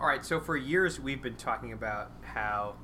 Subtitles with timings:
[0.00, 2.76] All right, so for years we've been talking about how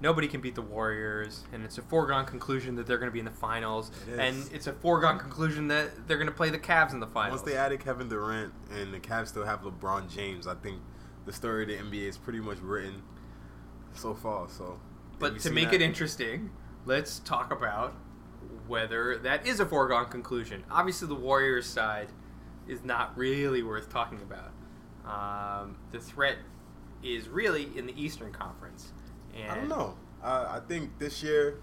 [0.00, 3.18] nobody can beat the Warriors, and it's a foregone conclusion that they're going to be
[3.18, 4.18] in the finals, It is.
[4.18, 7.40] and it's a foregone conclusion that they're going to play the Cavs in the finals.
[7.40, 10.80] Once they added Kevin Durant and the Cavs still have LeBron James, I think
[11.24, 13.02] the story of the NBA is pretty much written
[13.94, 14.46] so far.
[14.50, 14.78] So,
[15.18, 15.76] but to make that?
[15.76, 16.50] it interesting,
[16.84, 17.94] let's talk about
[18.66, 20.64] whether that is a foregone conclusion.
[20.70, 22.08] Obviously, the Warriors side
[22.68, 24.50] is not really worth talking about.
[25.06, 26.38] Um, the threat
[27.02, 28.92] is really in the Eastern Conference.
[29.34, 29.96] And I don't know.
[30.22, 31.60] I, I think this year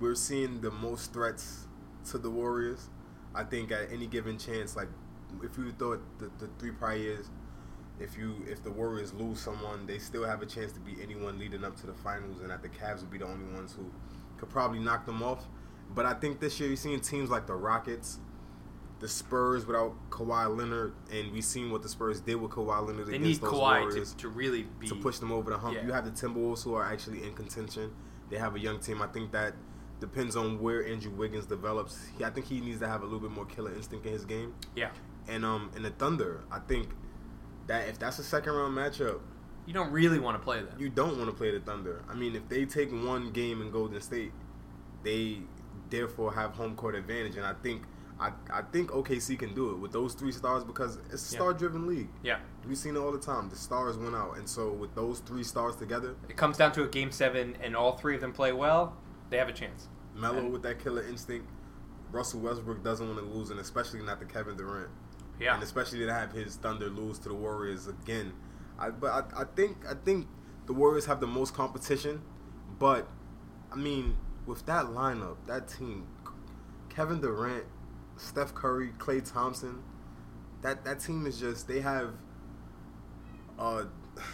[0.00, 1.66] we're seeing the most threats
[2.10, 2.88] to the Warriors.
[3.34, 4.88] I think at any given chance, like
[5.42, 7.30] if you thought the, the three prior years,
[8.00, 11.38] if you if the Warriors lose someone, they still have a chance to beat anyone
[11.38, 13.90] leading up to the finals, and that the Cavs would be the only ones who
[14.38, 15.46] could probably knock them off.
[15.94, 18.18] But I think this year you're seeing teams like the Rockets,
[19.00, 23.06] the Spurs without Kawhi Leonard, and we've seen what the Spurs did with Kawhi Leonard
[23.06, 25.58] they against need those Kawhi Warriors to, to really be to push them over the
[25.58, 25.76] hump.
[25.76, 25.86] Yeah.
[25.86, 27.92] You have the Timberwolves who are actually in contention.
[28.30, 29.00] They have a young team.
[29.00, 29.54] I think that
[30.00, 32.06] depends on where Andrew Wiggins develops.
[32.16, 34.24] He, I think he needs to have a little bit more killer instinct in his
[34.24, 34.54] game.
[34.74, 34.90] Yeah,
[35.28, 36.88] And um, in the Thunder, I think
[37.66, 39.20] that if that's a second round matchup,
[39.66, 40.74] you don't really want to play them.
[40.78, 42.02] you don't want to play the Thunder.
[42.08, 44.32] I mean, if they take one game in Golden State,
[45.02, 45.38] they
[45.90, 47.36] therefore have home court advantage.
[47.36, 47.82] And I think
[48.20, 51.38] I, I think OKC can do it with those three stars because it's a Yeah.
[51.38, 52.08] star driven league.
[52.22, 53.48] yeah, We've seen it all the time.
[53.48, 56.82] The stars went out, and so with those three stars together, it comes down to
[56.82, 58.96] a game seven, and all three of them play well.
[59.30, 59.88] They have a chance.
[60.16, 61.48] Melo And- with that killer instinct.
[62.10, 64.88] Russell Westbrook doesn't want to lose, and especially not to Kevin Durant,
[65.38, 68.32] Yeah, and especially to have his Thunder lose to the Warriors again.
[68.78, 70.26] I, but I, I think I think
[70.66, 72.22] the Warriors have the most competition,
[72.78, 73.06] but
[73.70, 74.16] I mean
[74.46, 76.06] with that lineup, that team,
[76.88, 77.64] Kevin Durant,
[78.18, 79.82] Steph Curry, Klay Thompson,
[80.62, 82.10] that that team is just they have
[83.58, 83.84] uh,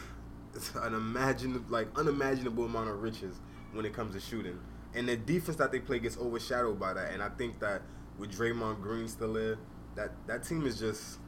[0.82, 3.36] an imagine like unimaginable amount of riches
[3.72, 4.58] when it comes to shooting,
[4.94, 7.12] and the defense that they play gets overshadowed by that.
[7.12, 7.82] And I think that
[8.18, 9.58] with Draymond Green still there,
[9.96, 11.18] that that team is just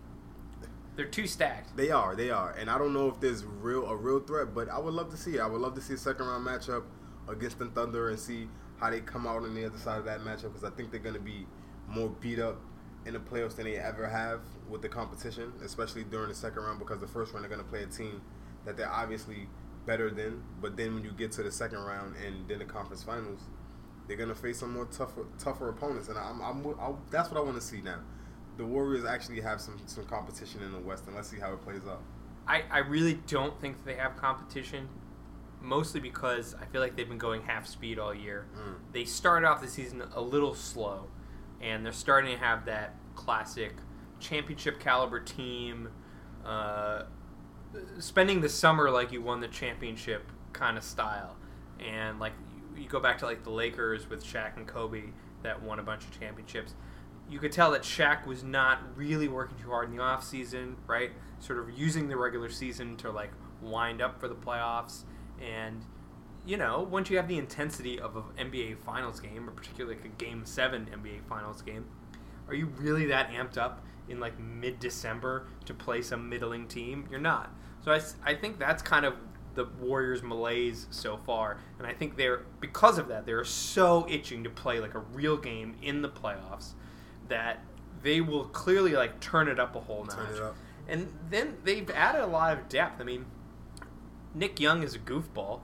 [0.96, 1.76] they're too stacked.
[1.76, 2.52] they are they are.
[2.52, 5.16] And I don't know if there's real a real threat, but I would love to
[5.16, 5.40] see it.
[5.40, 6.84] I would love to see a second round matchup
[7.28, 8.48] against the Thunder and see
[8.78, 11.00] how they come out on the other side of that matchup because I think they're
[11.00, 11.46] going to be
[11.88, 12.60] more beat up
[13.04, 16.78] in the playoffs than they ever have with the competition, especially during the second round
[16.78, 18.20] because the first round they're going to play a team
[18.64, 19.48] that they're obviously
[19.86, 23.04] better than, but then when you get to the second round and then the conference
[23.04, 23.40] finals,
[24.06, 27.38] they're going to face some more tougher tougher opponents, and I'm, I'm I, that's what
[27.38, 28.00] I want to see now.
[28.56, 31.62] The Warriors actually have some some competition in the West, and let's see how it
[31.62, 32.02] plays out.
[32.46, 34.88] I, I really don't think they have competition,
[35.60, 38.46] mostly because I feel like they've been going half speed all year.
[38.56, 38.74] Mm.
[38.92, 41.08] They started off the season a little slow,
[41.60, 43.74] and they're starting to have that classic
[44.20, 45.88] championship caliber team,
[46.44, 47.02] uh,
[47.98, 51.36] spending the summer like you won the championship kind of style.
[51.78, 55.04] And like you, you go back to like the Lakers with Shaq and Kobe
[55.42, 56.74] that won a bunch of championships.
[57.28, 60.76] You could tell that Shaq was not really working too hard in the off season,
[60.86, 61.10] right?
[61.40, 65.02] Sort of using the regular season to like wind up for the playoffs.
[65.40, 65.84] And
[66.46, 70.04] you know, once you have the intensity of an NBA Finals game, or particularly like
[70.04, 71.84] a Game Seven NBA Finals game,
[72.48, 77.06] are you really that amped up in like mid-December to play some middling team?
[77.10, 77.52] You're not.
[77.84, 79.14] So I, I think that's kind of
[79.54, 84.44] the Warriors' malaise so far, and I think they're because of that they're so itching
[84.44, 86.72] to play like a real game in the playoffs
[87.28, 87.60] that
[88.02, 90.36] they will clearly like turn it up a whole Turn notch.
[90.36, 90.56] it up.
[90.88, 93.00] And then they've added a lot of depth.
[93.00, 93.26] I mean,
[94.34, 95.60] Nick Young is a goofball,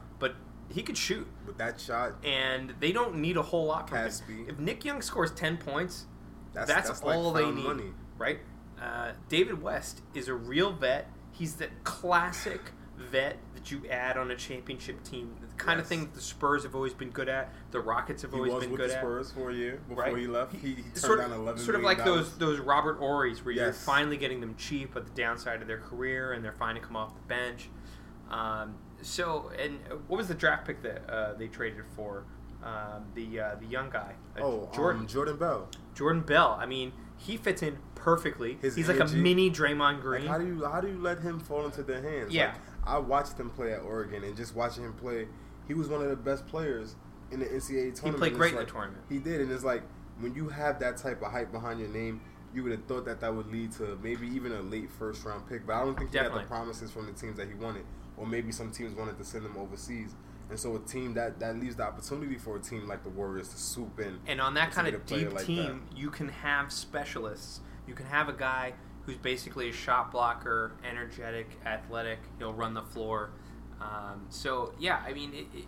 [0.73, 4.47] he could shoot, With that shot, and they don't need a whole lot from him.
[4.49, 6.07] If Nick Young scores ten points,
[6.53, 7.93] that's that's, that's, like all they need, money.
[8.19, 8.39] right?
[8.81, 11.09] Uh, David West is a real vet.
[11.31, 12.61] He's the classic
[12.97, 15.35] vet that you add on a championship team.
[15.41, 17.53] The kind of thing that the Spurs have always been good at.
[17.71, 19.01] The Rockets have He always was been with good the at.
[19.01, 20.17] Spurs for a year before Right.
[20.17, 20.53] he left.
[20.55, 22.39] He, he sort of, sort of like those dollars.
[22.39, 26.33] those Robert Horry's where you're finally getting them cheap at the downside of their career
[26.33, 27.69] and they're fine to come off the bench.
[28.31, 29.79] Um, so, and
[30.09, 32.25] what was the draft pick that uh, they traded for?
[32.63, 35.69] Um, the uh, the young guy, uh, Oh, Jordan um, Jordan Bell.
[35.97, 36.57] Jordan Bell.
[36.61, 38.57] I mean, he fits in perfectly.
[38.63, 40.23] His He's like a mini Draymond Green.
[40.23, 42.33] Like, how do you how do you let him fall into their hands?
[42.33, 42.47] Yeah.
[42.53, 45.27] Like, I watched him play at Oregon, and just watching him play,
[45.67, 46.95] he was one of the best players
[47.33, 48.05] in the NCAA tournament.
[48.05, 49.03] he played great in the tournament.
[49.09, 49.83] He did, and it's like
[50.21, 52.21] when you have that type of hype behind your name,
[52.55, 55.49] you would have thought that that would lead to maybe even a late first round
[55.49, 55.67] pick.
[55.67, 56.41] But I don't think he Definitely.
[56.41, 57.85] had the promises from the teams that he wanted,
[58.23, 60.15] or maybe some teams wanted to send them overseas.
[60.49, 63.49] And so a team that that leaves the opportunity for a team like the Warriors
[63.49, 64.21] to swoop in.
[64.29, 67.61] And on that kind of deep like team, you can have specialists.
[67.89, 68.75] You can have a guy
[69.05, 72.21] who's basically a shot blocker, energetic, athletic.
[72.39, 73.31] He'll run the floor.
[73.81, 75.65] Um, so yeah, I mean, it, it,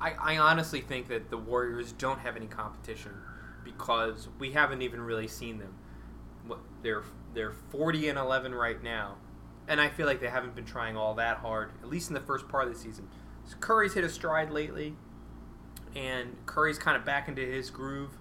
[0.00, 3.12] I, I honestly think that the Warriors don't have any competition
[3.64, 5.74] because we haven't even really seen them.
[6.46, 7.02] What they're
[7.34, 9.16] they're forty and eleven right now,
[9.68, 12.20] and I feel like they haven't been trying all that hard, at least in the
[12.20, 13.08] first part of the season.
[13.44, 14.94] So Curry's hit a stride lately,
[15.94, 18.16] and Curry's kind of back into his groove.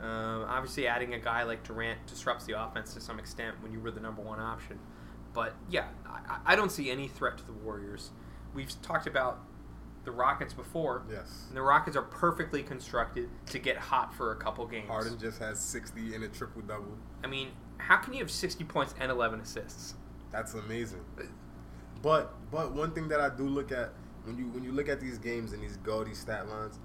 [0.00, 3.80] Um, obviously, adding a guy like Durant disrupts the offense to some extent when you
[3.80, 4.78] were the number one option.
[5.32, 8.10] But yeah, I, I don't see any threat to the Warriors.
[8.54, 9.40] We've talked about
[10.04, 11.02] the Rockets before.
[11.10, 11.44] Yes.
[11.48, 14.88] And the Rockets are perfectly constructed to get hot for a couple games.
[14.88, 16.96] Harden just has 60 and a triple double.
[17.22, 17.48] I mean,
[17.78, 19.94] how can you have 60 points and 11 assists?
[20.32, 21.04] That's amazing.
[22.02, 23.92] But but one thing that I do look at
[24.24, 26.78] when you when you look at these games and these gaudy stat lines,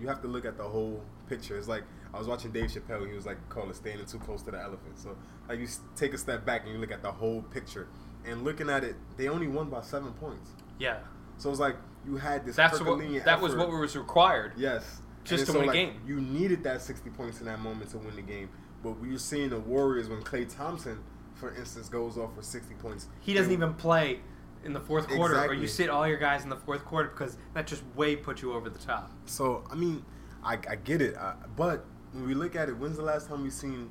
[0.00, 1.56] you have to look at the whole picture.
[1.56, 3.08] It's like I was watching Dave Chappelle.
[3.08, 5.16] He was like, "Call it standing too close to the elephant." So
[5.48, 7.88] like you take a step back and you look at the whole picture.
[8.24, 10.50] And looking at it, they only won by seven points.
[10.80, 10.98] Yeah.
[11.38, 12.56] So it's like you had this.
[12.56, 14.52] That's what that was what was required.
[14.56, 15.00] Yes.
[15.24, 16.00] Just to so, win a game.
[16.06, 18.48] You needed that 60 points in that moment to win the game.
[18.82, 21.00] But we are seeing the Warriors when Klay Thompson,
[21.36, 23.08] for instance, goes off for 60 points.
[23.20, 24.20] He doesn't even play
[24.64, 27.36] in the fourth quarter, or you sit all your guys in the fourth quarter because
[27.54, 29.10] that just way puts you over the top.
[29.26, 30.04] So, I mean,
[30.42, 31.16] I, I get it.
[31.16, 33.90] I, but when we look at it, when's the last time we've seen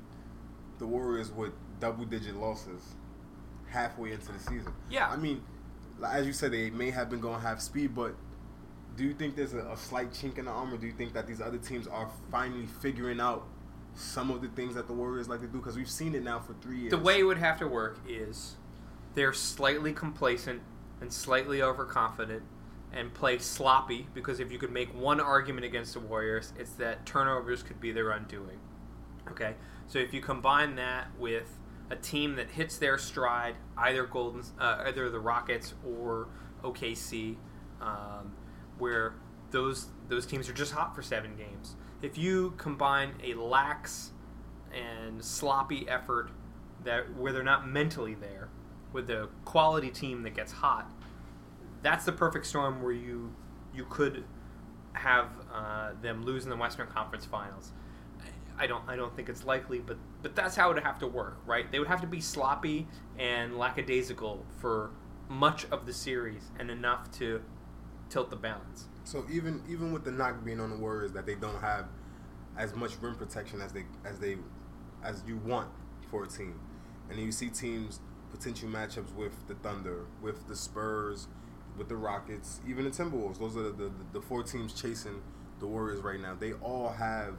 [0.78, 2.82] the Warriors with double digit losses
[3.68, 4.72] halfway into the season?
[4.90, 5.08] Yeah.
[5.08, 5.42] I mean,
[6.06, 8.14] as you said, they may have been going half speed, but
[8.96, 10.76] do you think there's a, a slight chink in the armor?
[10.76, 13.46] Do you think that these other teams are finally figuring out
[13.96, 15.58] some of the things that the Warriors like to do?
[15.58, 16.90] Because we've seen it now for three years.
[16.90, 18.56] The way it would have to work is
[19.14, 20.62] they're slightly complacent
[21.00, 22.42] and slightly overconfident
[22.92, 27.04] and play sloppy because if you could make one argument against the Warriors, it's that
[27.04, 28.58] turnovers could be their undoing.
[29.30, 29.54] Okay?
[29.88, 31.58] So if you combine that with
[31.90, 36.28] a team that hits their stride, either Golden, uh, either the Rockets or
[36.62, 37.36] OKC,
[37.80, 38.32] um,
[38.78, 39.14] where
[39.50, 41.76] those those teams are just hot for seven games.
[42.02, 44.12] If you combine a lax
[44.72, 46.30] and sloppy effort
[46.84, 48.48] that where they're not mentally there
[48.92, 50.90] with a quality team that gets hot,
[51.82, 53.32] that's the perfect storm where you
[53.74, 54.24] you could
[54.92, 57.72] have uh, them lose in the Western Conference Finals.
[58.58, 61.06] I don't I don't think it's likely, but but that's how it would have to
[61.06, 61.70] work, right?
[61.70, 62.86] They would have to be sloppy
[63.18, 64.90] and lackadaisical for
[65.28, 67.42] much of the series and enough to
[68.08, 68.88] tilt the balance.
[69.06, 71.86] So even even with the knock being on the Warriors that they don't have
[72.58, 74.36] as much rim protection as they as they
[75.04, 75.68] as you want
[76.10, 76.58] for a team,
[77.08, 78.00] and you see teams
[78.32, 81.28] potential matchups with the Thunder, with the Spurs,
[81.78, 83.38] with the Rockets, even the Timberwolves.
[83.38, 85.22] Those are the the, the four teams chasing
[85.60, 86.34] the Warriors right now.
[86.38, 87.34] They all have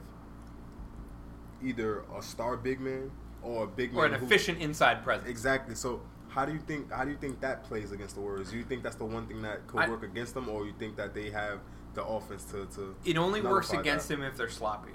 [1.62, 3.10] either a star big man
[3.42, 5.28] or a big Or man an who- efficient inside presence.
[5.28, 5.74] Exactly.
[5.74, 8.50] So how do you think how do you think that plays against the Warriors?
[8.50, 10.74] Do you think that's the one thing that could I- work against them, or you
[10.78, 11.60] think that they have
[11.94, 12.94] the offense to to?
[13.04, 14.16] It only works against that?
[14.16, 14.92] them if they're sloppy,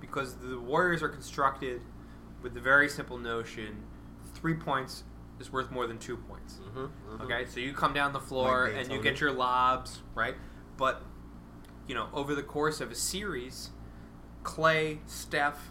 [0.00, 1.82] because the Warriors are constructed
[2.42, 3.84] with the very simple notion:
[4.34, 5.04] three points
[5.40, 6.60] is worth more than two points.
[6.76, 7.20] Mhm, mhm.
[7.22, 10.36] Okay, so you come down the floor Like and you get your lobs, right?
[10.76, 11.02] But
[11.88, 13.70] you know, over the course of a series,
[14.42, 15.70] Klay, Steph,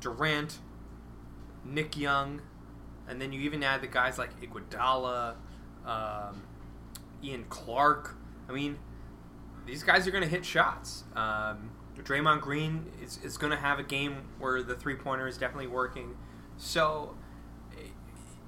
[0.00, 0.60] Durant,
[1.64, 2.40] Nick Young,
[3.08, 5.34] and then you even add the guys like Iguodala,
[5.86, 6.42] um,
[7.22, 8.16] Ian Clark.
[8.48, 8.78] I mean,
[9.66, 11.04] these guys are going to hit shots.
[11.14, 15.36] Um, Draymond Green is, is going to have a game where the three pointer is
[15.36, 16.16] definitely working.
[16.56, 17.16] So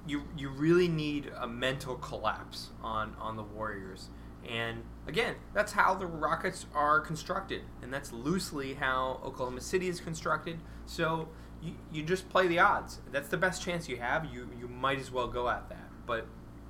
[0.07, 4.09] you you really need a mental collapse on on the Warriors.
[4.47, 9.99] And again, that's how the Rockets are constructed, and that's loosely how Oklahoma City is
[9.99, 10.59] constructed.
[10.85, 11.29] So
[11.61, 12.99] you, you just play the odds.
[13.11, 14.25] That's the best chance you have.
[14.25, 15.89] You you might as well go at that.
[16.05, 16.25] But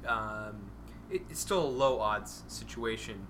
[0.08, 0.70] um,
[1.10, 3.28] it, it's still a low odds situation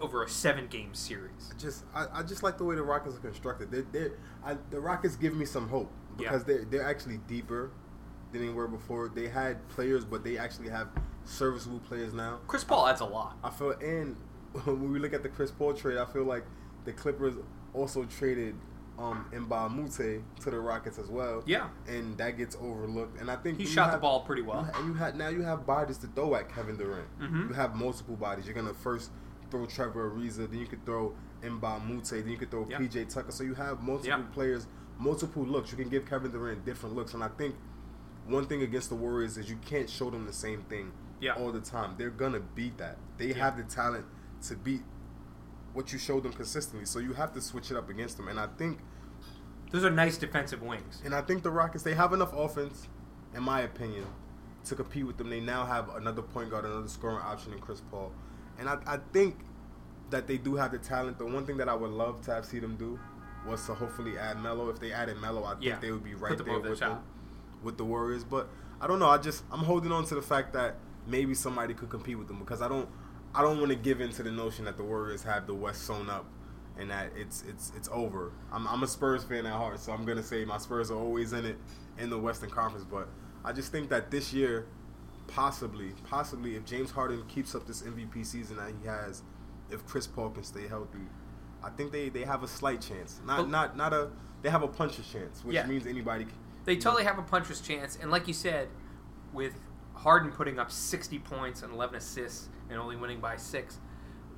[0.00, 1.52] over a seven game series.
[1.54, 3.70] I just I, I just like the way the Rockets are constructed.
[3.70, 4.10] They they
[4.44, 6.30] I, the Rockets give me some hope Yeah.
[6.30, 7.70] because they're they're actually deeper
[8.32, 9.08] than they were before.
[9.08, 10.88] They had players, but they actually have
[11.24, 12.40] serviceable players now.
[12.46, 13.36] Chris Paul adds a lot.
[13.42, 14.16] I feel, and
[14.64, 16.44] when we look at the Chris Paul trade, I feel like
[16.84, 17.34] the Clippers
[17.74, 18.54] also traded
[18.98, 21.42] um Mbah Moute to the Rockets as well.
[21.46, 21.68] Yeah.
[21.86, 23.20] and that gets overlooked.
[23.20, 24.68] And I think He you shot the ball pretty well.
[24.74, 27.06] And you had now you have bodies to throw at Kevin Durant.
[27.20, 27.48] Mhm.
[27.48, 28.46] You have multiple bodies.
[28.46, 29.10] You're gonna first
[29.50, 32.78] throw Trevor Ariza, then you could throw Mbah Moute, then you could throw Yeah.
[32.78, 33.30] PJ Tucker.
[33.30, 34.24] So you have multiple Yeah.
[34.32, 34.66] players,
[34.98, 35.70] multiple looks.
[35.70, 37.12] You can give Kevin Durant different looks.
[37.14, 37.54] And I think
[38.26, 41.34] one thing against the Warriors is you can't show them the same thing Yeah.
[41.34, 41.94] all the time.
[41.98, 42.96] They're gonna beat that.
[43.18, 44.06] They have the talent
[44.42, 44.82] to beat
[45.76, 46.86] what you show them consistently.
[46.86, 48.28] So you have to switch it up against them.
[48.28, 48.78] And I think
[49.70, 51.02] Those are nice defensive wings.
[51.04, 52.88] and I think the Rockets they have enough offense
[53.34, 54.06] in my opinion,
[54.64, 55.28] to compete with them.
[55.28, 58.10] They now have another point guard, another scoring option in Chris Paul,
[58.58, 59.36] and I, I think
[60.08, 61.18] that they do have the talent.
[61.18, 62.98] The one thing that I would love to have see them do
[63.46, 64.70] was to hopefully add Melo.
[64.70, 65.78] If they added Melo, I think Yeah.
[65.80, 66.98] they would be right the there with the them,
[67.62, 68.24] with the Warriors.
[68.24, 68.48] But
[68.80, 69.08] I don't know.
[69.10, 72.38] I just I'm holding on to the fact that maybe somebody could compete with them
[72.38, 72.88] because I don't
[73.36, 75.82] I don't want to give in to the notion that the Warriors have the West
[75.82, 76.24] sewn up
[76.78, 78.32] and that it's it's it's over.
[78.50, 81.32] I'm I'm a Spurs fan at heart, so I'm gonna say my Spurs are always
[81.32, 81.56] in it
[81.98, 82.84] in the Western Conference.
[82.90, 83.08] But
[83.44, 84.66] I just think that this year,
[85.26, 89.22] possibly, possibly, if James Harden keeps up this MVP season that he has,
[89.70, 90.98] if Chris Paul can stay healthy,
[91.62, 93.20] I think they, they have a slight chance.
[93.26, 94.10] Not But- not not a
[94.42, 95.66] they have a puncher's chance, which Yeah.
[95.66, 96.26] means anybody.
[96.64, 98.68] They totally have a puncher's chance, and like you said,
[99.32, 99.54] with
[99.96, 103.80] Harden putting up 60 points and 11 assists and only winning by six,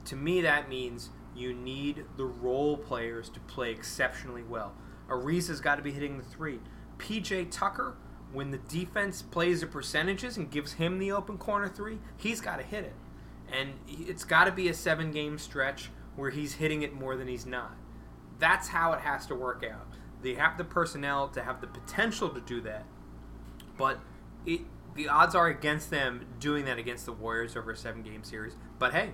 [0.06, 4.72] to me that means you need the role players to play exceptionally well.
[5.08, 6.60] Ariza's got to be hitting the three.
[6.98, 7.96] PJ Tucker,
[8.32, 12.56] when the defense plays the percentages and gives him the open corner three, he's got
[12.56, 12.94] to hit it,
[13.52, 17.46] and it's got to be a seven-game stretch where he's hitting it more than he's
[17.46, 17.76] not.
[18.38, 19.86] That's how it has to work out.
[20.22, 22.84] They have the personnel to have the potential to do that,
[23.76, 24.00] but
[24.44, 24.62] it
[24.98, 28.54] the odds are against them doing that against the Warriors over a seven game series.
[28.78, 29.12] But hey,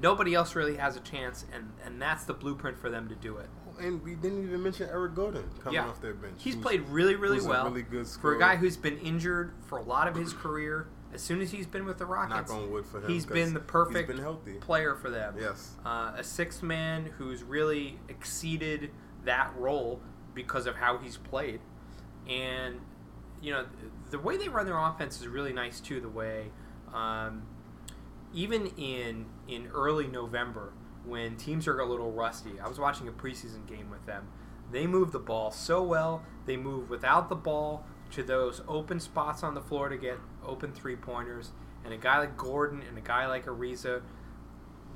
[0.00, 3.36] nobody else really has a chance, and and that's the blueprint for them to do
[3.36, 3.50] it.
[3.80, 5.86] And we didn't even mention Eric Gordon coming Yeah.
[5.88, 6.42] off their bench.
[6.42, 9.52] He's played really, really who's a well really good for a guy who's been injured
[9.68, 10.88] for a lot of his career.
[11.14, 13.08] As soon as he's been with the Rockets, Knock on wood for him.
[13.10, 15.36] he's been the perfect been player for them.
[15.40, 15.74] Yes.
[15.86, 18.90] uh, a sixth man who's really exceeded
[19.24, 20.00] that role
[20.34, 21.60] because of how he's played.
[22.28, 22.80] And,
[23.42, 23.66] you know,
[24.10, 26.00] the way they run their offense is really nice too.
[26.00, 26.50] The way,
[26.92, 27.42] um,
[28.32, 30.72] even in in early November
[31.04, 34.28] when teams are a little rusty, I was watching a preseason game with them.
[34.70, 36.22] They move the ball so well.
[36.44, 40.72] They move without the ball to those open spots on the floor to get open
[40.72, 41.52] three pointers.
[41.84, 44.02] And a guy like Gordon and a guy like Ariza,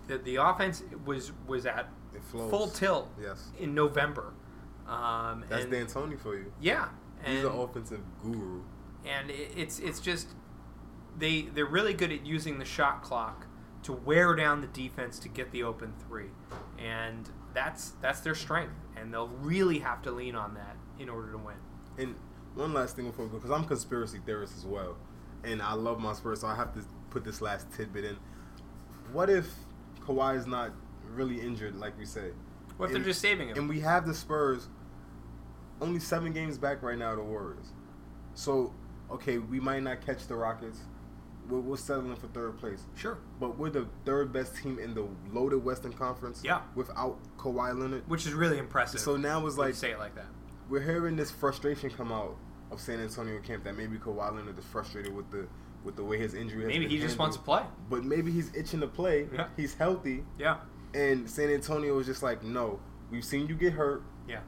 [0.09, 1.89] the, the offense was was at
[2.31, 3.51] full tilt Yes.
[3.59, 4.35] in November.
[4.87, 6.53] Um, That's and, D'Antoni for you.
[6.61, 6.89] Yeah,
[7.25, 8.62] He's an offensive guru.
[9.07, 10.29] and it, it's it's just
[11.19, 13.47] they they're really good at using the shot clock
[13.85, 16.31] to wear down the defense to get the open three,
[16.79, 21.33] and that's that's their strength, and they'll really have to lean on that in order
[21.33, 21.57] to win.
[21.99, 22.14] And
[22.55, 24.97] one last thing before we go, because I'm a conspiracy theorist as well,
[25.45, 28.17] and I love my Spurs, so I have to put this last tidbit in.
[29.12, 29.49] What if
[30.07, 30.71] Kawhi is not
[31.11, 32.31] really injured, like we say?
[32.76, 33.59] What if they're just saving him?
[33.59, 34.69] And we have the Spurs
[35.83, 37.73] only seven games back right now, the Warriors.
[38.35, 38.73] So,
[39.11, 40.79] okay, we might not catch the Rockets.
[41.49, 42.85] We're, we're settling for third place.
[42.95, 46.61] sure, But we're the third best team in the loaded Western Conference Yeah.
[46.77, 48.09] without Kawhi Leonard.
[48.09, 49.01] which is really impressive.
[49.01, 50.27] So now it's like say it like that.
[50.71, 52.37] we're hearing this frustration come out
[52.71, 55.47] of San Antonio camp that maybe Kawhi Leonard is frustrated with the
[55.85, 56.62] with the way his injury.
[56.62, 57.62] Has Maybe he just wants to play.
[57.91, 59.29] But maybe he's itching to play.
[59.35, 59.49] Yeah.
[59.57, 60.59] He's healthy, Yeah,
[60.95, 62.79] and San Antonio is just like, no,
[63.11, 64.05] we've seen you get hurt.
[64.29, 64.39] yeah.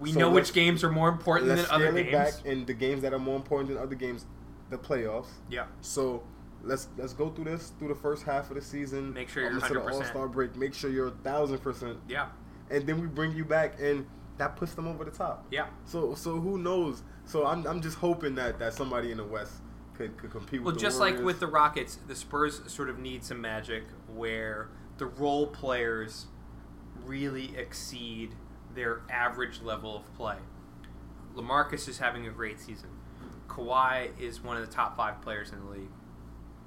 [0.00, 2.42] We So know which games are more important than other it back, games.
[2.46, 4.26] and the games that are more important than other games,
[4.70, 5.28] the playoffs.
[5.48, 6.22] Yeah, So
[6.62, 9.12] let's let's go through this through the first half of the season.
[9.12, 9.94] Make sure you're up until the 100%.
[9.94, 10.56] All Star break.
[10.56, 12.28] Make sure you're a thousand percent, yeah,
[12.70, 14.06] and then we bring you back, and
[14.38, 15.46] that puts them over the top.
[15.50, 15.66] yeah.
[15.84, 17.02] So so who knows?
[17.24, 19.54] So I'm, I'm just hoping that, that somebody in the West
[19.94, 23.40] could, could compete Well, just like with the Rockets, the Spurs sort of need some
[23.40, 23.82] magic
[24.14, 26.26] where the role players
[27.04, 28.34] really exceed
[28.76, 30.36] their average level of play.
[31.34, 32.90] LaMarcus is having a great season.
[33.48, 35.90] Kawhi is one of the top five players in the league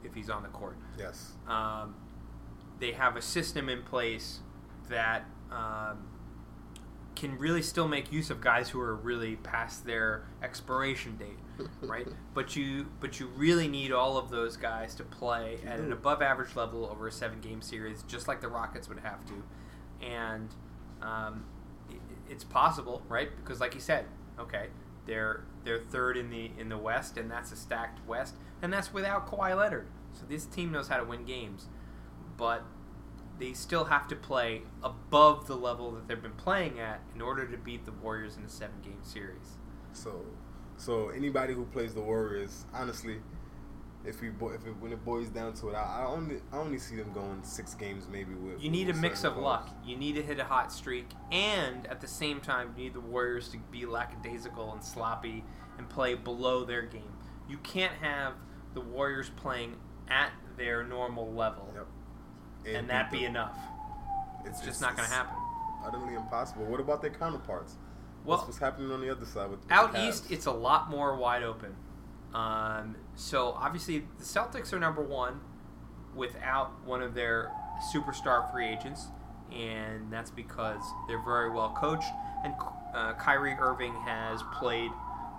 [0.04, 0.78] if he's on the court.
[0.98, 1.96] yes, Um,
[2.80, 4.40] they have a system in place
[4.90, 6.08] that um,
[7.16, 12.08] can really still make use of guys who are really past their expiration date, right?
[12.34, 16.22] but you but you really need all of those guys to play at an above
[16.22, 19.44] average level over a seven game series, just like the Rockets would have to,
[20.06, 20.50] and
[21.02, 21.44] um,
[22.30, 23.30] it's possible, right?
[23.36, 24.06] Because like you said,
[24.40, 24.68] okay,
[25.06, 28.94] they're they're third in the in the West, and that's a stacked West, and that's
[28.94, 29.88] without Kawhi Leonard.
[30.14, 31.68] So this team knows how to win games,
[32.38, 32.64] but
[33.40, 37.46] they still have to play above the level that they've been playing at in order
[37.48, 39.58] to beat the Warriors in a seven game series.
[39.94, 40.26] so
[40.78, 43.20] so anybody who plays the Warriors, honestly,
[44.06, 46.58] if we bo- if it, when it boils down to it, I, I only I
[46.58, 48.62] only see them going six games maybe with.
[48.64, 49.44] You need a mix of players.
[49.44, 49.70] luck.
[49.86, 53.02] You need to hit a hot streak, and at the same time, you need the
[53.02, 55.44] Warriors to be lackadaisical and sloppy
[55.78, 57.14] and play below their game.
[57.48, 58.34] You can't have
[58.74, 59.76] the Warriors playing
[60.08, 61.88] at their normal level Yep.
[62.76, 63.58] and, beat that be enough.
[64.46, 65.36] It's just not going to happen.
[65.86, 66.66] Utterly impossible.
[66.66, 67.76] What about their counterparts?
[68.26, 71.16] Well, what's, what's happening on the other side with, Out east, it's a lot more
[71.16, 71.76] wide open.
[72.34, 75.42] Um, so obviously the Celtics are number one
[76.16, 77.52] without one of their
[77.94, 79.08] superstar free agents,
[79.54, 82.08] and that's because they're very well coached.
[82.46, 82.54] And
[82.94, 84.92] uh, Kyrie Irving has played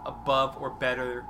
[0.05, 1.25] above or better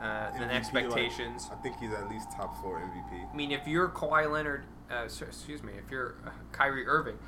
[0.00, 1.48] uh, than MVP, expectations.
[1.48, 3.32] Like, I think he's at least top four MVP.
[3.32, 7.18] I mean, if you're Kawhi Leonard, uh, so- excuse me, if you're uh, Kyrie Irving,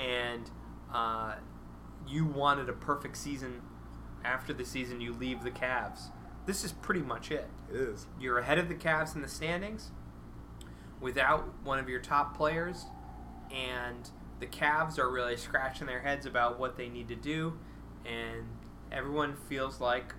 [0.00, 0.50] and
[0.92, 1.36] uh,
[2.08, 3.62] you wanted a perfect season
[4.24, 6.08] after the season you leave the Cavs,
[6.46, 7.48] this is pretty much it.
[7.70, 8.06] It is.
[8.18, 9.90] You're ahead of the Cavs in the standings
[11.00, 12.86] without one of your top players,
[13.50, 14.08] and
[14.40, 17.58] the Cavs are really scratching their heads about what they need to do,
[18.04, 18.46] and
[18.90, 20.14] everyone feels like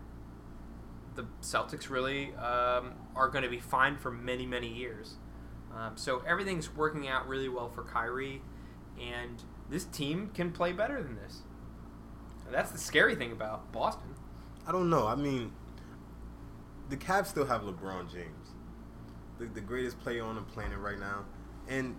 [1.16, 5.16] the Celtics really um, are going to be fine for many, many years.
[5.76, 8.42] Um, so everything's working out really well for Kyrie,
[9.02, 11.42] and this team can play better than this.
[12.46, 14.16] And that's the scary thing about Boston.
[14.66, 15.08] I don't know.
[15.08, 15.52] I mean,
[16.90, 18.54] the Cavs still have LeBron James,
[19.40, 21.26] the, the greatest player on the planet right now,
[21.68, 21.96] and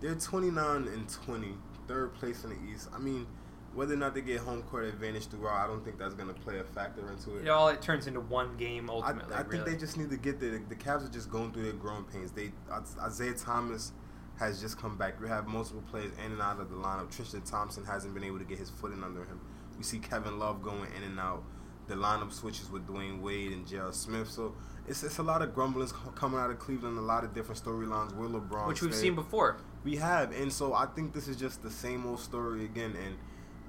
[0.00, 1.54] they're 29 and 20,
[1.86, 2.88] third place in the East.
[2.94, 3.26] I mean,
[3.74, 6.40] whether or not they get home court advantage throughout, I don't think that's going to
[6.40, 7.46] play a factor into it.
[7.46, 9.34] It all it turns into one game ultimately.
[9.34, 9.72] I think really.
[9.72, 10.60] they just need to get there.
[10.68, 12.32] The Cavs are just going through their growing pains.
[12.32, 12.52] They
[13.00, 13.92] Isaiah Thomas
[14.38, 15.20] has just come back.
[15.20, 17.14] We have multiple players in and out of the lineup.
[17.14, 19.40] Tristan Thompson hasn't been able to get his footing under him.
[19.76, 21.42] We see Kevin Love going in and out.
[21.88, 23.92] The lineup switches with Dwyane Wade and J.R.
[23.92, 24.30] Smith.
[24.30, 24.54] So
[24.86, 26.98] it's, it's a lot of grumblings coming out of Cleveland.
[26.98, 28.14] A lot of different storylines.
[28.14, 29.06] Will LeBron which we've stay?
[29.06, 29.56] seen before.
[29.84, 32.94] We have, and so I think this is just the same old story again.
[33.04, 33.16] And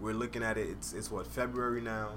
[0.01, 0.69] we're looking at it.
[0.69, 2.11] It's it's what February now.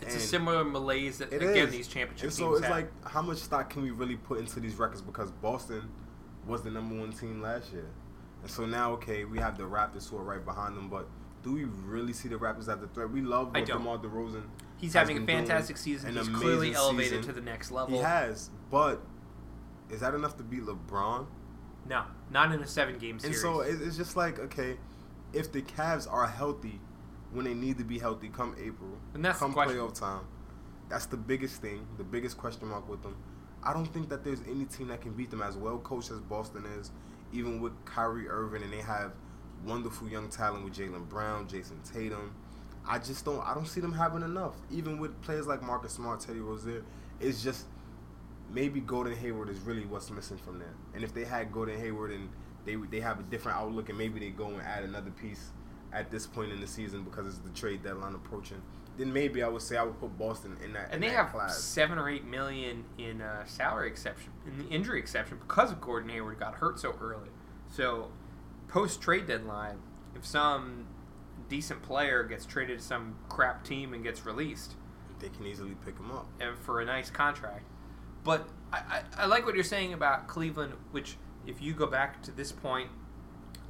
[0.00, 1.70] It's a similar malaise that again is.
[1.70, 2.70] these championship And so it's have.
[2.70, 5.00] like, how much stock can we really put into these records?
[5.00, 5.88] Because Boston
[6.46, 7.86] was the number one team last year,
[8.42, 10.88] and so now, okay, we have the Raptors who are right behind them.
[10.88, 11.08] But
[11.42, 13.10] do we really see the Raptors as the threat?
[13.10, 13.64] We love what.
[13.64, 14.42] DeMar DeRozan.
[14.78, 16.16] He's having a fantastic season.
[16.16, 17.22] He's clearly elevated season.
[17.24, 17.96] to the next level.
[17.96, 19.00] He has, but
[19.90, 21.26] is that enough to beat LeBron?
[21.88, 23.36] No, not in a seven-game series.
[23.36, 24.76] And so it's just like, okay,
[25.32, 26.80] if the Cavs are healthy
[27.32, 30.24] when they need to be healthy come April, And that's come playoff time,
[30.88, 33.16] that's the biggest thing, the biggest question mark with them.
[33.62, 36.20] I don't think that there's any team that can beat them as well coached as
[36.20, 36.90] Boston is,
[37.32, 39.12] even with Kyrie Irving, and they have
[39.64, 42.34] wonderful young talent with Jaylen Brown, Jayson Tatum.
[42.88, 43.40] I just don't.
[43.46, 44.54] I don't see them having enough.
[44.70, 46.84] Even with players like Marcus Smart, Terry Rozier,
[47.20, 47.66] it's just
[48.52, 50.74] maybe Gordon Hayward is really what's missing from there.
[50.94, 52.28] And if they had Gordon Hayward and
[52.64, 55.50] they they have a different outlook, and maybe they go and add another piece
[55.92, 58.60] at this point in the season because it's the trade deadline approaching,
[58.98, 60.86] then maybe I would say I would put Boston in that.
[60.86, 61.58] and in they that have class.
[61.58, 66.10] seven or eight million in uh, salary exception, in the injury exception, because of Gordon
[66.10, 67.28] Hayward got hurt so early.
[67.70, 68.10] So,
[68.68, 69.78] post trade deadline,
[70.14, 70.86] if some
[71.48, 74.74] decent player gets traded to some crap team and gets released,
[75.20, 76.26] They can easily pick him up.
[76.40, 77.64] and for a nice contract.
[78.24, 82.22] But I, I, I like what you're saying about Cleveland, which if you go back
[82.24, 82.90] to this point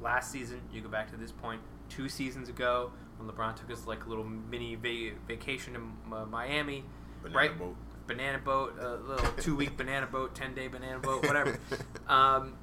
[0.01, 3.85] last season, you go back to this point two seasons ago when LeBron took his
[3.87, 6.83] like little mini va- vacation to uh, Miami,
[7.21, 7.57] Banana right?
[7.59, 7.75] boat.
[8.07, 11.57] Banana boat, a little two week banana boat, ten day banana boat, whatever.
[12.07, 12.53] Um,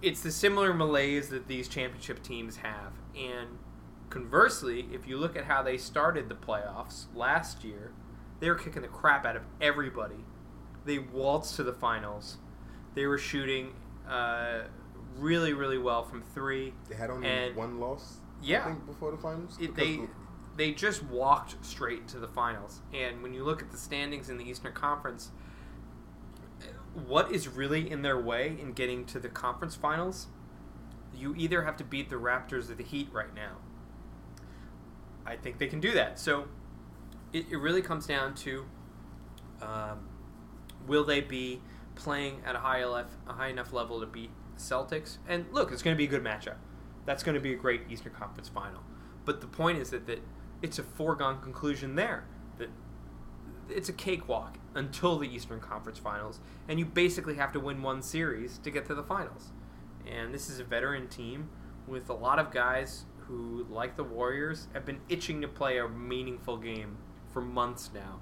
[0.00, 3.48] it's the similar malaise that these championship teams have, and
[4.10, 7.92] conversely, if you look at how they started the playoffs last year,
[8.40, 10.24] they were kicking the crap out of everybody.
[10.84, 12.38] They waltzed to the finals.
[12.94, 13.74] They were shooting
[14.08, 14.60] uh,
[15.16, 16.72] really, really well from three.
[16.88, 18.18] They had only And- one loss.
[18.40, 18.62] Yeah.
[18.62, 19.56] I think before the finals.
[19.60, 20.00] It, they
[20.56, 22.80] they just walked straight to the finals.
[22.92, 25.30] And when you look at the standings in the Eastern Conference,
[27.06, 30.28] what is really in their way in getting to the conference finals?
[31.14, 33.56] You either have to beat the Raptors or the Heat right now.
[35.28, 36.18] I think they can do that.
[36.18, 36.46] So
[37.32, 38.64] it, it really comes down to
[39.60, 40.08] um,
[40.86, 41.60] will they be
[41.94, 45.18] playing at a high, lef- a high enough level to beat the Celtics?
[45.28, 46.56] And look, it's going to be a good matchup.
[47.04, 48.80] That's going to be a great Eastern Conference final.
[49.24, 50.22] But the point is that, that
[50.62, 52.24] it's a foregone conclusion there.
[52.58, 52.70] That
[53.68, 58.00] it's a cakewalk until the Eastern Conference Finals, and you basically have to win one
[58.00, 59.52] series to get to the finals.
[60.06, 61.50] And this is a veteran team
[61.86, 65.88] with a lot of guys who, like the Warriors, have been itching to play a
[65.88, 66.96] meaningful game
[67.32, 68.20] for months now.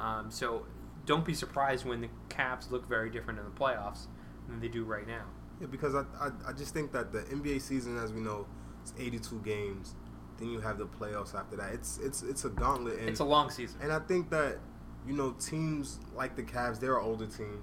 [0.00, 0.66] Um, so
[1.06, 4.06] don't be surprised when the Cavs look very different in the playoffs
[4.48, 5.24] than they do right now.
[5.60, 8.46] Yeah, because I, I I just think that the NBA season, as we know,
[8.84, 9.94] is 82 games.
[10.38, 11.72] Then you have the playoffs after that.
[11.72, 13.80] It's it's it's a gauntlet, and It's a long season.
[13.82, 14.58] and I think that
[15.06, 17.62] you know teams like the Cavs, they're an older team.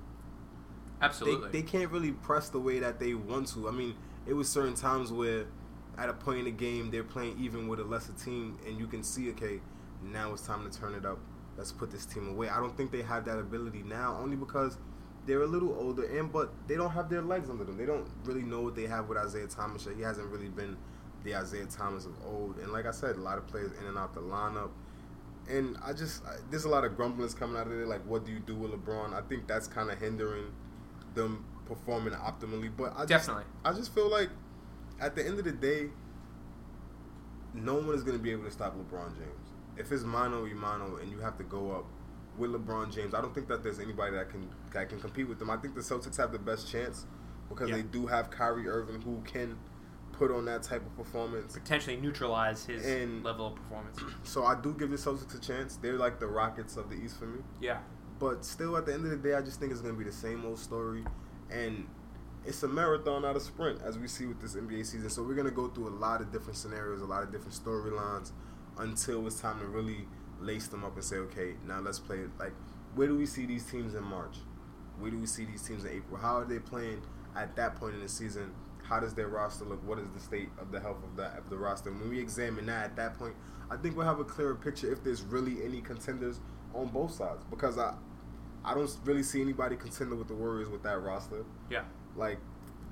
[1.02, 1.50] Absolutely.
[1.52, 3.68] They they can't really press the way that they want to.
[3.68, 5.46] I mean, it was certain times where
[6.00, 8.88] at a point in the game they're playing even with a lesser team, and you
[8.88, 9.60] can see okay,
[10.04, 11.20] now it's time to turn it up.
[11.58, 12.50] let's put this team away.
[12.50, 14.78] I don't think they have that ability now, only because
[15.26, 17.78] they're a little older and but they don't have their legs under them.
[17.78, 19.88] They don't really know what they have with Isaiah Thomas.
[19.96, 20.78] He hasn't really been
[21.24, 22.58] the Isaiah Thomas of old.
[22.60, 24.70] And like I said, a lot of players in and out the lineup.
[25.50, 27.86] And I just I, there's a lot of grumblings coming out of there.
[27.86, 29.14] Like, what do you do with LeBron?
[29.14, 30.46] I think that's kind of hindering
[31.14, 32.72] them performing optimally.
[32.76, 33.44] But I just, Definitely.
[33.66, 34.30] I just feel like
[35.00, 35.90] at the end of the day,
[37.54, 39.48] no one is going to be able to stop LeBron James.
[39.78, 41.86] If it's mano y mano and you have to go up
[42.38, 45.40] with LeBron James, I don't think that there's anybody that can that can compete with
[45.40, 45.50] them.
[45.50, 47.06] I think the Celtics have the best chance
[47.50, 47.78] because Yeah.
[47.78, 49.58] they do have Kyrie Irving who can
[50.12, 51.54] put on that type of performance.
[51.54, 53.98] Potentially neutralize his And- level of performance.
[54.24, 55.78] So I do give the Celtics a chance.
[55.78, 57.40] They're like the Rockets of the East for me.
[57.62, 57.80] Yeah.
[58.20, 60.04] But still, at the end of the day, I just think it's going to be
[60.04, 61.06] the same old story.
[61.50, 61.88] And
[62.46, 65.10] it's a marathon, not a sprint, as we see with this NBA season.
[65.10, 68.32] So we're to go through a lot of different scenarios, a lot of different storylines
[68.78, 70.08] until it's time to really
[70.40, 72.20] lace them up and say, okay, now let's play.
[72.40, 72.54] Like,
[72.96, 74.38] where do we see these teams in March?
[75.00, 76.20] Where do we see these teams in April?
[76.20, 77.02] How are they playing
[77.36, 78.52] at that point in the season?
[78.84, 79.86] How does their roster look?
[79.88, 81.92] What is the state of the health of that of the roster?
[81.92, 83.36] When we examine that at that point,
[83.70, 86.40] I think we'll have a clearer picture if there's really any contenders
[86.74, 87.44] on both sides.
[87.50, 87.94] Because I,
[88.66, 91.46] I don't really see anybody contending with the Warriors with that roster.
[91.70, 91.84] Yeah.
[92.20, 92.38] Like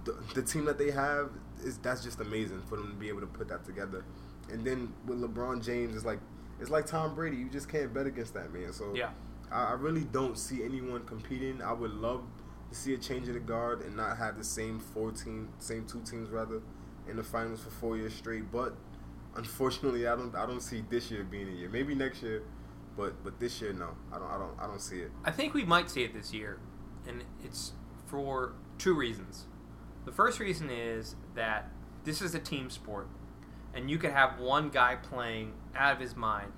[0.06, 1.30] the, the team that they have
[1.64, 4.06] is that's just amazing for them to be able to put that together.
[4.52, 6.20] And then with LeBron James, it's like
[6.60, 7.38] it's like Tom Brady.
[7.38, 8.74] You just can't bet against that man.
[8.74, 9.10] So Yeah.
[9.52, 11.62] I, I really don't see anyone competing.
[11.62, 12.24] I would love
[12.72, 15.86] to see a change of the guard and not have the same four team, same
[15.86, 16.62] two teams rather,
[17.10, 18.52] in the finals for four years straight.
[18.52, 18.76] But
[19.36, 21.70] unfortunately, I don't I don't see this year being a year.
[21.70, 22.44] Maybe next year,
[22.96, 23.90] but but this year no.
[24.12, 25.12] I don't I don't I don't see it.
[25.26, 26.60] I think we might see it this year,
[27.08, 27.74] and it's
[28.08, 29.46] for two reasons.
[30.06, 31.70] The first reason is that
[32.04, 33.08] this is a team sport,
[33.74, 36.54] and you could have one guy playing out of his mind,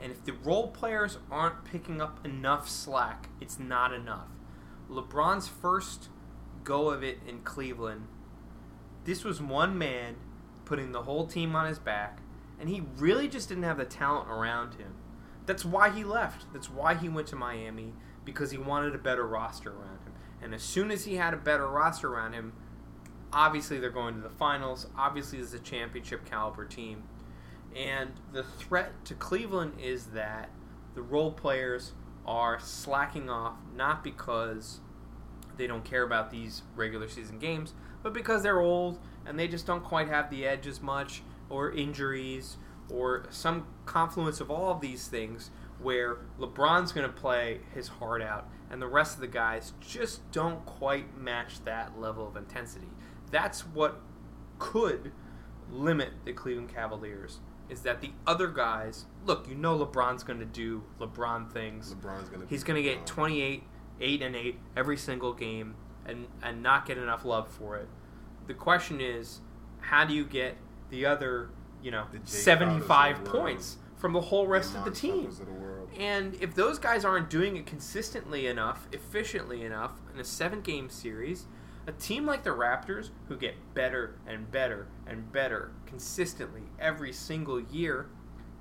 [0.00, 4.28] and if the role players aren't picking up enough slack, it's not enough.
[4.90, 6.08] LeBron's first
[6.64, 8.06] go of it in Cleveland,
[9.04, 10.16] this was one man
[10.64, 12.20] putting the whole team on his back,
[12.60, 14.94] and he really just didn't have the talent around him.
[15.44, 16.52] That's why he left.
[16.52, 20.11] That's why he went to Miami because he wanted a better roster around him.
[20.42, 22.52] And as soon as he had a better roster around him,
[23.32, 24.88] obviously they're going to the finals.
[24.96, 27.04] Obviously, this is a championship caliber team.
[27.74, 30.50] And the threat to Cleveland is that
[30.94, 31.92] the role players
[32.26, 34.80] are slacking off not because
[35.56, 39.66] they don't care about these regular season games, but because they're old and they just
[39.66, 42.56] don't quite have the edge as much, or injuries,
[42.90, 45.50] or some confluence of all of these things
[45.80, 50.28] where LeBron's going to play his heart out and the rest of the guys just
[50.32, 52.88] don't quite match that level of intensity.
[53.30, 54.00] That's what
[54.58, 55.12] could
[55.70, 60.44] limit the Cleveland Cavaliers is that the other guys, look, you know LeBron's going to
[60.44, 61.94] do LeBron things.
[61.94, 62.44] LeBron's gonna.
[62.48, 63.62] He's going to get 28,
[64.00, 67.88] 8 and 8 every single game and and not get enough love for it.
[68.46, 69.40] The question is,
[69.80, 70.56] how do you get
[70.90, 71.50] the other,
[71.82, 73.26] you know, The 75 Crowders world.
[73.32, 75.26] points from the whole rest of the team?
[75.26, 76.00] Of the.
[76.02, 80.90] And if those guys aren't doing it consistently enough, efficiently enough in a seven game
[80.90, 81.46] series,
[81.86, 87.60] a team like the Raptors, who get better and better and better consistently every single
[87.60, 88.08] year,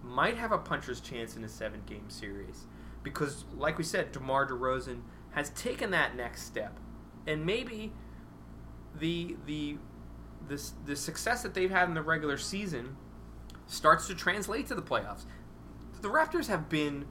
[0.03, 2.67] might have a puncher's chance in a seven game series.
[3.01, 5.01] Because, like we said, DeMar DeRozan
[5.31, 6.79] has taken that next step.
[7.25, 7.93] And maybe
[8.99, 9.77] the, the,
[10.47, 12.95] the, the success that they've had in the regular season
[13.71, 15.23] starts to translate to the playoffs.
[16.01, 17.05] The Raptors have been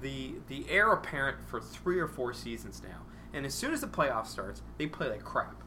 [0.00, 3.86] the the heir apparent for three or four seasons now, and as soon as the
[3.86, 5.62] playoff starts, they play like crap.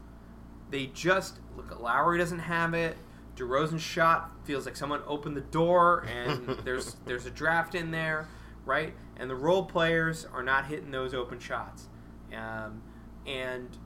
[0.70, 1.72] They just look.
[1.72, 2.96] At Lowry doesn't have it.
[3.36, 8.28] DeRozan's shot feels like someone opened the door, and there's there's a draft in there,
[8.64, 8.94] right?
[9.16, 11.88] And the role players are not hitting those open shots,
[12.32, 12.82] um,
[13.26, 13.76] and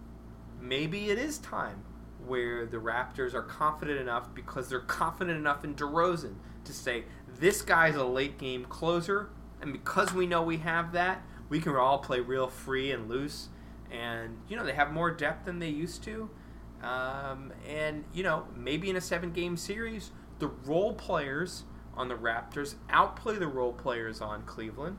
[0.61, 1.83] maybe it is time
[2.27, 7.05] where the Raptors are confident enough because they're confident enough in DeRozan to say
[7.39, 9.31] this guy's a late game closer,
[9.61, 13.49] and because we know we have that, we can all play real free and loose,
[13.91, 16.31] and you know they have more depth than they used to,
[16.83, 22.15] um, and you know maybe in a seven game series the role players on the
[22.17, 24.97] Raptors outplay the role players on Cleveland,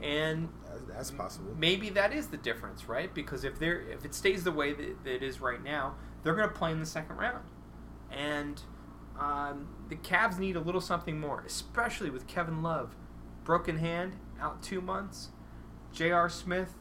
[0.00, 0.48] and
[0.88, 1.54] That's, possible.
[1.58, 3.12] maybe that is the difference, right?
[3.12, 6.34] Because if they're if it stays the way that, that it is right now, they're
[6.34, 7.44] going to play in the second round,
[8.10, 8.60] and
[9.18, 12.96] um, the Cavs need a little something more, especially with Kevin Love,
[13.44, 15.28] broken hand, out two months.
[15.92, 16.28] J.R.
[16.28, 16.74] Smith,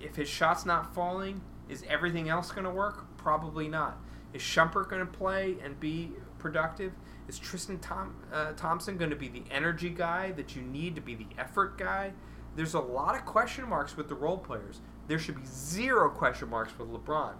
[0.00, 3.16] if his shot's not falling, is everything else going to work?
[3.16, 3.98] Probably not.
[4.32, 6.92] Is Shumpert going to play and be productive?
[7.28, 11.00] Is Tristan Tom, uh, Thompson going to be the energy guy that you need to
[11.00, 12.12] be the effort guy?
[12.56, 14.80] There's a lot of question marks with the role players.
[15.08, 17.34] There should be zero question marks with LeBron.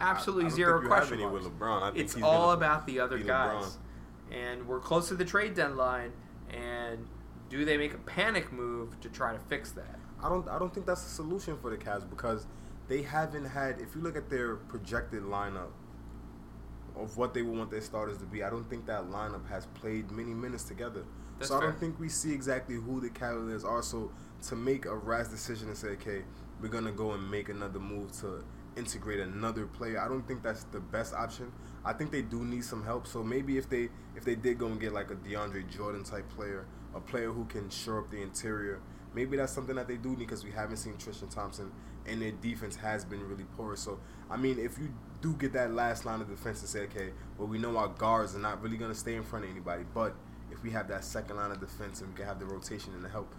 [0.00, 1.44] Absolutely I, I zero question have any marks.
[1.44, 1.82] with LeBron.
[1.82, 3.78] I think It's he's all about the other guys.
[4.30, 6.12] And we're close to the trade deadline.
[6.50, 7.06] And
[7.48, 9.98] do they make a panic move to try to fix that?
[10.22, 10.48] I don't.
[10.48, 12.46] I don't think that's a solution for the Cavs because
[12.88, 13.80] they haven't had.
[13.80, 15.70] If you look at their projected lineup
[16.96, 19.66] of what they would want their starters to be, I don't think that lineup has
[19.66, 21.04] played many minutes together.
[21.38, 23.82] That's so I don't think we see exactly who the Cavaliers are.
[23.82, 24.12] So
[24.48, 26.22] to make a rash decision and say, okay,
[26.60, 28.44] we're gonna go and make another move to
[28.76, 31.52] integrate another player, I don't think that's the best option.
[31.84, 33.06] I think they do need some help.
[33.06, 36.28] So maybe if they if they did go and get like a DeAndre Jordan type
[36.30, 38.80] player, a player who can shore up the interior,
[39.14, 41.70] maybe that's something that they do need because we haven't seen Tristan Thompson
[42.06, 43.76] and their defense has been really poor.
[43.76, 47.10] So I mean, if you do get that last line of defense and say, okay,
[47.38, 50.14] well we know our guards are not really gonna stay in front of anybody, but
[50.50, 53.04] if we have that second line of defense and we can have the rotation and
[53.04, 53.34] the help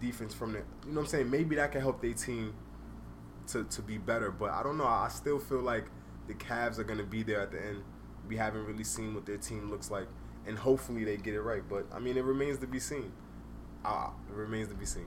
[0.00, 1.30] defense from there, you know what I'm saying?
[1.30, 2.54] Maybe that can help their team
[3.48, 4.30] to, to be better.
[4.30, 4.86] But I don't know.
[4.86, 5.86] I still feel like
[6.26, 7.82] the Cavs are going to be there at the end.
[8.28, 10.08] We haven't really seen what their team looks like.
[10.46, 11.62] And hopefully they get it right.
[11.68, 13.12] But, I mean, it remains to be seen.
[13.84, 15.06] Uh, it remains to be seen.